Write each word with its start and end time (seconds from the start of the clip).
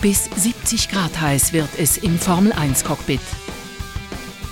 Bis 0.00 0.30
70 0.34 0.88
Grad 0.88 1.20
heiß 1.20 1.52
wird 1.52 1.68
es 1.76 1.98
im 1.98 2.18
Formel-1-Cockpit. 2.18 3.20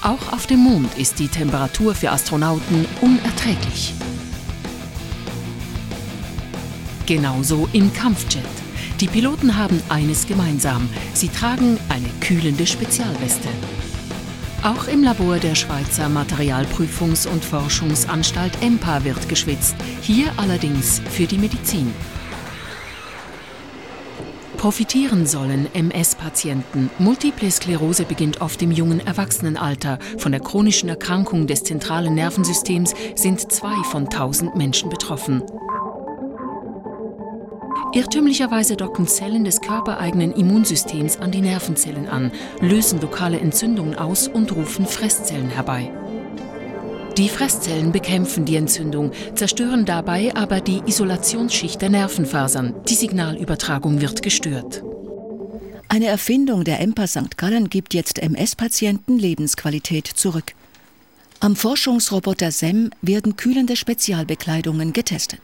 Auch 0.02 0.34
auf 0.34 0.46
dem 0.46 0.58
Mond 0.58 0.98
ist 0.98 1.18
die 1.18 1.28
Temperatur 1.28 1.94
für 1.94 2.10
Astronauten 2.10 2.84
unerträglich. 3.00 3.94
Genauso 7.06 7.66
im 7.72 7.90
Kampfjet. 7.94 8.44
Die 9.00 9.06
Piloten 9.06 9.56
haben 9.56 9.82
eines 9.88 10.26
gemeinsam. 10.26 10.86
Sie 11.14 11.30
tragen 11.30 11.78
eine 11.88 12.10
kühlende 12.20 12.66
Spezialweste. 12.66 13.48
Auch 14.62 14.86
im 14.86 15.02
Labor 15.02 15.38
der 15.38 15.54
Schweizer 15.54 16.08
Materialprüfungs- 16.08 17.26
und 17.26 17.42
Forschungsanstalt 17.42 18.52
EMPA 18.60 19.02
wird 19.02 19.30
geschwitzt, 19.30 19.76
hier 20.02 20.30
allerdings 20.36 21.00
für 21.10 21.24
die 21.24 21.38
Medizin. 21.38 21.94
Profitieren 24.58 25.24
sollen 25.24 25.72
MS-Patienten. 25.72 26.90
Multiple 26.98 27.48
Sklerose 27.48 28.02
beginnt 28.02 28.40
oft 28.40 28.60
im 28.60 28.72
jungen 28.72 28.98
Erwachsenenalter. 28.98 30.00
Von 30.18 30.32
der 30.32 30.40
chronischen 30.40 30.88
Erkrankung 30.88 31.46
des 31.46 31.62
zentralen 31.62 32.16
Nervensystems 32.16 32.92
sind 33.14 33.52
zwei 33.52 33.76
von 33.84 34.10
tausend 34.10 34.56
Menschen 34.56 34.90
betroffen. 34.90 35.44
Irrtümlicherweise 37.92 38.76
docken 38.76 39.06
Zellen 39.06 39.44
des 39.44 39.60
körpereigenen 39.60 40.32
Immunsystems 40.32 41.18
an 41.18 41.30
die 41.30 41.40
Nervenzellen 41.40 42.08
an, 42.08 42.32
lösen 42.60 43.00
lokale 43.00 43.38
Entzündungen 43.38 43.94
aus 43.94 44.26
und 44.26 44.54
rufen 44.56 44.86
Fresszellen 44.86 45.50
herbei. 45.50 45.92
Die 47.18 47.28
Fresszellen 47.28 47.90
bekämpfen 47.90 48.44
die 48.44 48.54
Entzündung, 48.54 49.10
zerstören 49.34 49.84
dabei 49.84 50.32
aber 50.36 50.60
die 50.60 50.82
Isolationsschicht 50.86 51.82
der 51.82 51.90
Nervenfasern. 51.90 52.76
Die 52.88 52.94
Signalübertragung 52.94 54.00
wird 54.00 54.22
gestört. 54.22 54.84
Eine 55.88 56.06
Erfindung 56.06 56.62
der 56.62 56.78
EMPA 56.78 57.08
St. 57.08 57.36
Gallen 57.36 57.70
gibt 57.70 57.92
jetzt 57.92 58.20
MS-Patienten 58.20 59.18
Lebensqualität 59.18 60.06
zurück. 60.06 60.52
Am 61.40 61.56
Forschungsroboter 61.56 62.52
SEM 62.52 62.90
werden 63.02 63.34
kühlende 63.34 63.74
Spezialbekleidungen 63.74 64.92
getestet. 64.92 65.40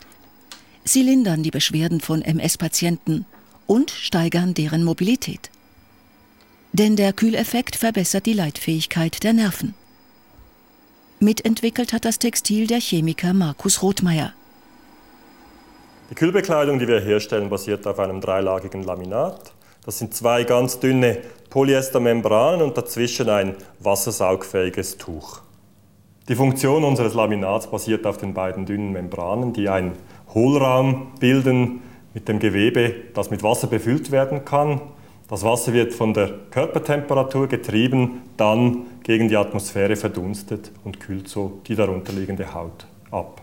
Sie 0.85 1.03
lindern 1.03 1.43
die 1.43 1.51
Beschwerden 1.51 2.01
von 2.01 2.23
MS-Patienten 2.23 3.27
und 3.67 3.91
steigern 3.91 4.55
deren 4.55 4.85
Mobilität. 4.85 5.51
Denn 6.73 6.95
der 6.95 7.13
Kühleffekt 7.13 7.75
verbessert 7.75 8.27
die 8.27 8.33
Leitfähigkeit 8.33 9.25
der 9.25 9.33
Nerven. 9.33 9.75
Mitentwickelt 11.25 11.93
hat 11.93 12.05
das 12.05 12.19
Textil 12.19 12.67
der 12.67 12.81
Chemiker 12.81 13.33
Markus 13.33 13.83
Rothmeier. 13.83 14.33
Die 16.11 16.15
Kühlbekleidung, 16.15 16.79
die 16.79 16.87
wir 16.87 17.01
herstellen, 17.01 17.49
basiert 17.49 17.87
auf 17.87 17.99
einem 17.99 18.21
dreilagigen 18.21 18.83
Laminat. 18.83 19.53
Das 19.87 19.99
sind 19.99 20.15
zwei 20.15 20.45
ganz 20.45 20.81
dünne 20.81 21.19
Polyestermembranen 21.49 22.61
und 22.61 22.77
dazwischen 22.77 23.31
ein 23.31 23.57
wassersaugfähiges 23.81 24.99
Tuch. 24.99 25.41
Die 26.29 26.37
Funktion 26.37 26.85
unseres 26.85 27.15
Laminats 27.15 27.71
basiert 27.71 28.07
auf 28.07 28.19
den 28.19 28.35
beiden 28.35 28.67
dünnen 28.67 28.93
Membranen, 28.93 29.53
die 29.53 29.69
ein 29.69 29.93
Hohlraum 30.35 31.13
bilden 31.21 31.83
mit 32.13 32.29
dem 32.29 32.39
Gewebe, 32.39 32.95
das 33.15 33.31
mit 33.31 33.43
Wasser 33.43 33.67
befüllt 33.67 34.11
werden 34.11 34.45
kann. 34.45 34.81
Das 35.29 35.43
Wasser 35.43 35.73
wird 35.73 35.95
von 35.95 36.13
der 36.13 36.33
Körpertemperatur 36.51 37.49
getrieben, 37.49 38.23
dann 38.37 38.87
gegen 39.03 39.29
die 39.29 39.37
Atmosphäre 39.37 39.97
verdunstet 39.97 40.71
und 40.85 41.01
kühlt 41.01 41.29
so 41.29 41.61
die 41.67 41.75
darunterliegende 41.75 42.53
Haut 42.53 42.87
ab. 43.11 43.41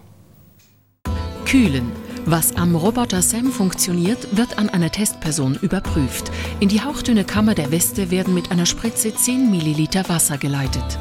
Kühlen. 1.46 1.92
Was 2.26 2.56
am 2.56 2.76
Roboter 2.76 3.24
Sam 3.24 3.48
funktioniert, 3.48 4.38
wird 4.38 4.60
an 4.60 4.70
einer 4.70 4.92
Testperson 4.92 5.58
überprüft. 5.62 6.32
In 6.60 6.70
die 6.70 6.82
hauchdünne 6.82 7.24
Kammer 7.24 7.56
der 7.56 7.72
Weste 7.72 8.12
werden 8.12 8.36
mit 8.36 8.52
einer 8.52 8.68
Spritze 8.68 9.16
10 9.16 9.50
Milliliter 9.50 10.08
Wasser 10.08 10.38
geleitet. 10.38 11.00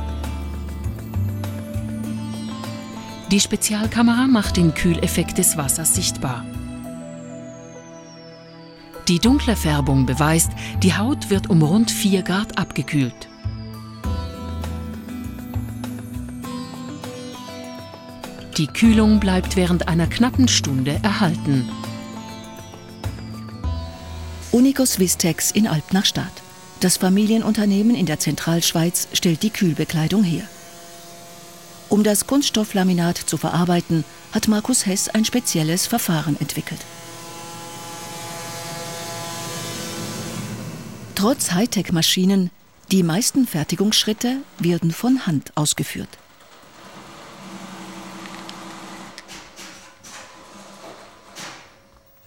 Die 3.30 3.38
Spezialkamera 3.38 4.26
macht 4.26 4.56
den 4.56 4.74
Kühleffekt 4.74 5.36
des 5.36 5.58
Wassers 5.58 5.94
sichtbar. 5.94 6.44
Die 9.10 9.18
dunkle 9.18 9.56
Färbung 9.56 10.06
beweist, 10.06 10.52
die 10.84 10.94
Haut 10.94 11.30
wird 11.30 11.50
um 11.50 11.62
rund 11.62 11.90
4 11.90 12.22
Grad 12.22 12.56
abgekühlt. 12.56 13.28
Die 18.56 18.68
Kühlung 18.68 19.18
bleibt 19.18 19.56
während 19.56 19.88
einer 19.88 20.06
knappen 20.06 20.46
Stunde 20.46 21.00
erhalten. 21.02 21.68
Unicos 24.52 25.00
Vistex 25.00 25.50
in 25.50 25.66
Alp 25.66 25.92
nach 25.92 26.04
Stadt. 26.04 26.30
Das 26.78 26.98
Familienunternehmen 26.98 27.96
in 27.96 28.06
der 28.06 28.20
Zentralschweiz 28.20 29.08
stellt 29.12 29.42
die 29.42 29.50
Kühlbekleidung 29.50 30.22
her. 30.22 30.44
Um 31.88 32.04
das 32.04 32.28
Kunststofflaminat 32.28 33.18
zu 33.18 33.38
verarbeiten, 33.38 34.04
hat 34.30 34.46
Markus 34.46 34.86
Hess 34.86 35.08
ein 35.08 35.24
spezielles 35.24 35.88
Verfahren 35.88 36.40
entwickelt. 36.40 36.78
Trotz 41.20 41.52
Hightech-Maschinen, 41.52 42.50
die 42.90 43.02
meisten 43.02 43.46
Fertigungsschritte 43.46 44.38
werden 44.58 44.90
von 44.90 45.26
Hand 45.26 45.54
ausgeführt. 45.54 46.08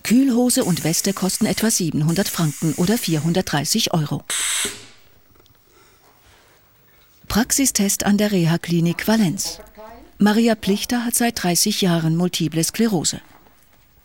Kühlhose 0.03 0.63
und 0.63 0.83
Weste 0.83 1.13
kosten 1.13 1.47
etwa 1.47 1.71
700 1.71 2.27
Franken 2.27 2.75
oder 2.75 2.99
430 2.99 3.95
Euro. 3.95 4.23
Praxistest 7.27 8.05
an 8.05 8.19
der 8.19 8.31
Reha-Klinik 8.31 9.07
Valenz. 9.07 9.57
Maria 10.19 10.53
Plichter 10.53 11.03
hat 11.03 11.15
seit 11.15 11.41
30 11.41 11.81
Jahren 11.81 12.15
multiple 12.15 12.63
Sklerose. 12.63 13.21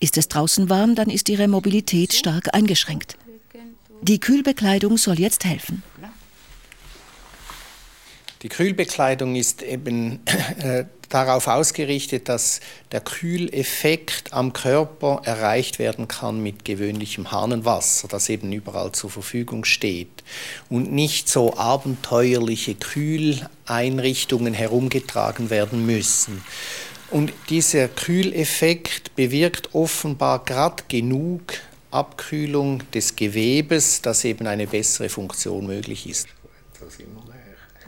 Ist 0.00 0.16
es 0.16 0.28
draußen 0.28 0.70
warm, 0.70 0.94
dann 0.94 1.10
ist 1.10 1.28
ihre 1.28 1.47
Mobilität 1.47 2.15
stark 2.15 2.55
eingeschränkt. 2.55 3.19
Die 4.03 4.21
Kühlbekleidung 4.21 4.97
soll 4.97 5.19
jetzt 5.19 5.45
helfen. 5.45 5.83
Die 8.43 8.49
Kühlbekleidung 8.49 9.35
ist 9.35 9.63
eben 9.63 10.21
äh, 10.61 10.85
darauf 11.09 11.49
ausgerichtet, 11.49 12.29
dass 12.29 12.61
der 12.93 13.01
Kühleffekt 13.01 14.33
am 14.33 14.53
Körper 14.53 15.23
erreicht 15.25 15.81
werden 15.81 16.07
kann 16.07 16.41
mit 16.41 16.65
gewöhnlichem 16.65 17.33
Hahnenwasser, 17.33 18.07
das 18.07 18.29
eben 18.29 18.53
überall 18.53 18.93
zur 18.93 19.11
Verfügung 19.11 19.65
steht 19.65 20.23
und 20.71 20.93
nicht 20.93 21.29
so 21.29 21.57
abenteuerliche 21.57 22.77
Kühleinrichtungen 22.77 24.55
herumgetragen 24.55 25.51
werden 25.51 25.85
müssen. 25.85 26.45
Und 27.11 27.33
dieser 27.49 27.89
Kühleffekt 27.89 29.17
bewirkt 29.17 29.75
offenbar 29.75 30.45
gerade 30.45 30.85
genug 30.89 31.43
Abkühlung 31.91 32.82
des 32.93 33.16
Gewebes, 33.16 34.03
dass 34.03 34.25
eben 34.25 34.47
eine 34.47 34.66
bessere 34.66 35.09
Funktion 35.09 35.66
möglich 35.66 36.09
ist. 36.09 36.28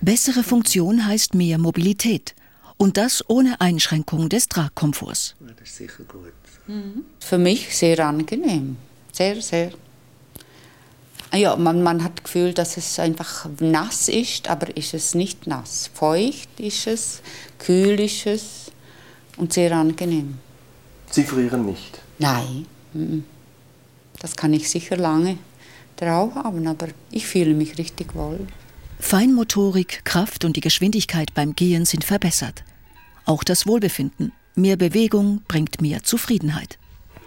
Bessere 0.01 0.43
Funktion 0.43 1.07
heißt 1.07 1.35
mehr 1.35 1.59
Mobilität. 1.59 2.35
Und 2.79 2.97
das 2.97 3.23
ohne 3.29 3.61
Einschränkung 3.61 4.31
des 4.31 4.49
Tragkomforts. 4.49 5.35
Das 5.41 5.69
ist 5.69 5.77
sicher 5.77 6.05
gut. 6.05 6.33
Mhm. 6.67 7.05
Für 7.19 7.37
mich 7.37 7.77
sehr 7.77 7.99
angenehm. 8.07 8.79
Sehr, 9.13 9.43
sehr. 9.43 9.73
Ja, 11.35 11.57
man, 11.57 11.83
man 11.83 12.03
hat 12.03 12.13
das 12.17 12.25
Gefühl, 12.25 12.55
dass 12.55 12.79
es 12.79 12.99
einfach 12.99 13.47
nass 13.61 14.09
ist, 14.09 14.49
aber 14.49 14.75
ist 14.77 14.95
es 14.95 15.15
nicht 15.15 15.47
nass. 15.47 15.91
Feucht 15.93 16.59
ist 16.59 16.87
es, 16.87 17.21
kühl 17.59 18.01
ist 18.01 18.27
es 18.27 18.73
und 19.37 19.53
sehr 19.53 19.73
angenehm. 19.73 20.39
Sie 21.11 21.25
frieren 21.25 21.67
nicht? 21.67 22.01
Nein. 22.19 22.67
Mhm. 22.95 23.25
Das 24.21 24.37
kann 24.37 24.53
ich 24.53 24.71
sicher 24.71 24.97
lange 24.97 25.39
drauf 25.97 26.35
haben, 26.35 26.67
aber 26.67 26.89
ich 27.11 27.27
fühle 27.27 27.55
mich 27.55 27.77
richtig 27.77 28.15
wohl. 28.15 28.47
Feinmotorik, 29.01 30.05
Kraft 30.05 30.45
und 30.45 30.57
die 30.57 30.61
Geschwindigkeit 30.61 31.35
beim 31.35 31.57
Gehen 31.57 31.85
sind 31.85 32.05
verbessert. 32.05 32.63
Auch 33.25 33.43
das 33.43 33.67
Wohlbefinden. 33.67 34.33
Mehr 34.55 34.77
Bewegung 34.77 35.43
bringt 35.49 35.81
mehr 35.81 36.03
Zufriedenheit. 36.03 36.79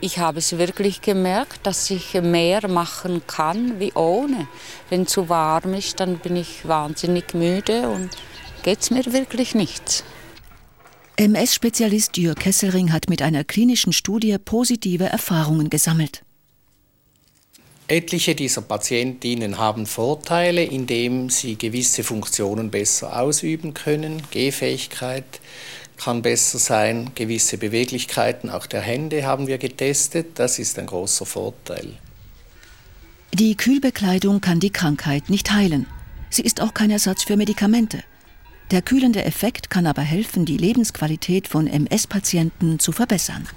Ich 0.02 0.20
habe 0.20 0.40
es 0.40 0.58
wirklich 0.58 1.02
gemerkt, 1.02 1.66
dass 1.66 1.90
ich 1.90 2.14
mehr 2.14 2.68
machen 2.68 3.22
kann 3.26 3.80
wie 3.80 3.94
ohne. 3.94 4.48
Wenn 4.90 5.04
es 5.04 5.12
zu 5.12 5.30
warm 5.30 5.74
ist, 5.74 6.00
dann 6.00 6.18
bin 6.18 6.36
ich 6.36 6.68
wahnsinnig 6.68 7.34
müde 7.34 7.90
und 7.90 8.10
geht 8.64 8.82
es 8.82 8.92
mir 8.92 9.06
wirklich 9.14 9.56
nichts. 9.56 10.04
MS-Spezialist 11.16 12.18
Jürg 12.18 12.40
Kesselring 12.40 12.92
hat 12.92 13.08
mit 13.08 13.22
einer 13.22 13.44
klinischen 13.44 13.94
Studie 13.94 14.38
positive 14.38 15.06
Erfahrungen 15.06 15.70
gesammelt. 15.70 16.24
Etliche 17.88 18.34
dieser 18.34 18.62
Patientinnen 18.62 19.58
haben 19.58 19.86
Vorteile, 19.86 20.64
indem 20.64 21.30
sie 21.30 21.58
gewisse 21.58 22.04
Funktionen 22.04 22.72
besser 22.72 23.20
ausüben 23.20 23.74
können. 23.74 24.24
Gehfähigkeit 24.32 25.26
kann 25.98 26.22
besser 26.22 26.60
sein, 26.60 27.12
gewisse 27.14 27.58
Beweglichkeiten 27.58 28.50
auch 28.50 28.68
der 28.68 28.82
Hände 28.82 29.26
haben 29.26 29.48
wir 29.48 29.58
getestet. 29.58 30.40
Das 30.40 30.60
ist 30.60 30.80
ein 30.80 30.86
großer 30.86 31.26
Vorteil. 31.26 31.94
Die 33.34 33.56
Kühlbekleidung 33.56 34.42
kann 34.42 34.60
die 34.60 34.70
Krankheit 34.70 35.30
nicht 35.30 35.52
heilen. 35.52 35.88
Sie 36.30 36.44
ist 36.44 36.62
auch 36.62 36.74
kein 36.74 36.92
Ersatz 36.92 37.24
für 37.24 37.36
Medikamente. 37.36 38.04
Der 38.72 38.82
kühlende 38.82 39.24
Effekt 39.24 39.70
kann 39.70 39.88
aber 39.88 40.02
helfen, 40.02 40.46
die 40.46 40.58
Lebensqualität 40.58 41.48
von 41.48 41.68
MS-Patienten 41.68 42.80
zu 42.80 42.92
verbessern. 42.92 43.48